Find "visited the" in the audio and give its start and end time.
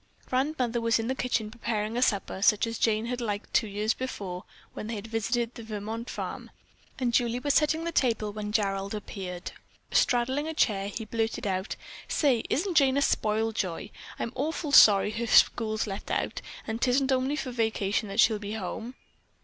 5.05-5.61